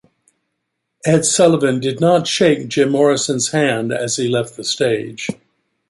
[1.05, 5.27] Ed Sullivan did not shake Jim Morrison's hand as he left the stage.